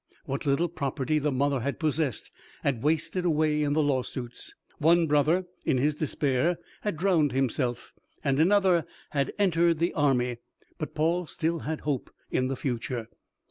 What 0.25 0.47
little 0.47 0.67
property 0.67 1.19
the 1.19 1.31
mother 1.31 1.59
had 1.59 1.77
possessed 1.79 2.31
had 2.63 2.81
wasted 2.81 3.23
away 3.23 3.61
in 3.61 3.73
the 3.73 3.83
lawsuits; 3.83 4.55
one 4.79 5.05
brother 5.05 5.45
in 5.63 5.77
his 5.77 5.93
despair 5.93 6.57
had 6.81 6.97
drowned 6.97 7.33
himself, 7.33 7.93
and 8.23 8.39
another 8.39 8.87
had 9.11 9.31
entered 9.37 9.77
the 9.77 9.93
army; 9.93 10.39
but 10.79 10.95
Paul 10.95 11.27
still 11.27 11.59
had 11.59 11.81
hope 11.81 12.09
in 12.31 12.47
the 12.47 12.55
future. 12.55 13.09